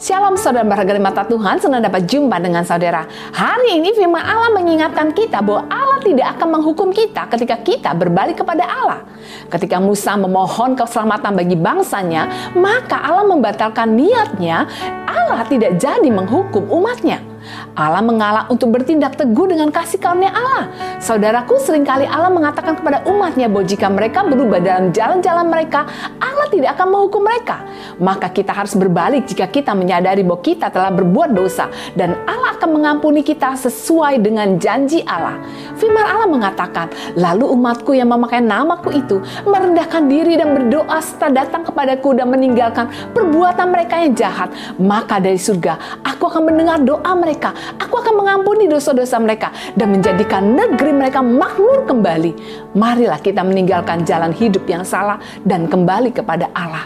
Shalom 0.00 0.32
saudara 0.32 0.64
berharga 0.64 0.96
di 0.96 1.02
mata 1.04 1.28
Tuhan, 1.28 1.60
senang 1.60 1.84
dapat 1.84 2.08
jumpa 2.08 2.40
dengan 2.40 2.64
saudara. 2.64 3.04
Hari 3.36 3.84
ini 3.84 3.92
firman 3.92 4.24
Allah 4.24 4.48
mengingatkan 4.56 5.12
kita 5.12 5.44
bahwa 5.44 5.68
Allah 5.68 5.89
tidak 6.10 6.34
akan 6.36 6.58
menghukum 6.58 6.90
kita 6.90 7.30
ketika 7.30 7.56
kita 7.62 7.90
berbalik 7.94 8.42
kepada 8.42 8.66
Allah. 8.66 9.00
Ketika 9.46 9.78
Musa 9.78 10.18
memohon 10.18 10.74
keselamatan 10.74 11.38
bagi 11.38 11.54
bangsanya, 11.54 12.52
maka 12.58 12.98
Allah 12.98 13.30
membatalkan 13.30 13.94
niatnya, 13.94 14.66
Allah 15.06 15.46
tidak 15.46 15.78
jadi 15.78 16.10
menghukum 16.10 16.66
umatnya. 16.66 17.30
Allah 17.74 18.04
mengalah 18.04 18.44
untuk 18.52 18.68
bertindak 18.74 19.16
teguh 19.16 19.48
dengan 19.48 19.72
kasih 19.72 19.96
karunia 19.96 20.30
Allah. 20.30 20.68
Saudaraku, 21.00 21.56
sering 21.62 21.86
kali 21.86 22.04
Allah 22.04 22.28
mengatakan 22.28 22.76
kepada 22.76 23.02
umatnya 23.08 23.48
bahwa 23.48 23.64
jika 23.64 23.86
mereka 23.88 24.20
berubah 24.26 24.60
dalam 24.60 24.92
jalan-jalan 24.92 25.46
mereka, 25.48 25.88
Allah 26.20 26.46
tidak 26.52 26.76
akan 26.76 26.86
menghukum 26.92 27.22
mereka. 27.24 27.64
Maka 27.96 28.28
kita 28.28 28.52
harus 28.52 28.76
berbalik 28.76 29.24
jika 29.24 29.48
kita 29.48 29.72
menyadari 29.72 30.20
bahwa 30.20 30.40
kita 30.44 30.68
telah 30.68 30.92
berbuat 30.92 31.32
dosa 31.32 31.72
dan 31.96 32.20
Allah 32.28 32.58
akan 32.60 32.70
mengampuni 32.76 33.24
kita 33.24 33.56
sesuai 33.56 34.20
dengan 34.20 34.60
janji 34.60 35.00
Allah. 35.08 35.40
Firman 35.80 36.04
Allah 36.04 36.28
mengatakan, 36.28 36.92
lalu 37.16 37.48
umatku 37.48 37.96
yang 37.96 38.12
memakai 38.12 38.44
namaku 38.44 39.00
itu 39.00 39.16
merendahkan 39.48 40.04
diri 40.12 40.36
dan 40.36 40.52
berdoa 40.52 41.00
serta 41.00 41.32
datang 41.32 41.64
kepadaku 41.64 42.12
dan 42.12 42.28
meninggalkan 42.28 42.92
perbuatan 43.16 43.72
mereka 43.72 43.96
yang 43.96 44.12
jahat, 44.12 44.52
maka 44.76 45.16
dari 45.16 45.40
surga 45.40 46.04
aku 46.04 46.28
akan 46.28 46.52
mendengar 46.52 46.76
doa 46.84 47.16
mereka. 47.16 47.56
Aku 47.80 47.96
akan 47.96 48.20
mengampuni 48.20 48.68
dosa-dosa 48.68 49.16
mereka 49.16 49.48
dan 49.72 49.96
menjadikan 49.96 50.52
negeri 50.52 50.92
mereka 50.92 51.24
makmur 51.24 51.88
kembali. 51.88 52.36
Marilah 52.76 53.16
kita 53.24 53.40
meninggalkan 53.40 54.04
jalan 54.04 54.36
hidup 54.36 54.68
yang 54.68 54.84
salah 54.84 55.16
dan 55.48 55.64
kembali 55.64 56.12
kepada 56.12 56.52
Allah. 56.52 56.84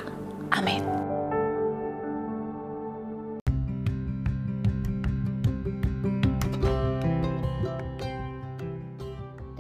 Amin. 0.55 0.94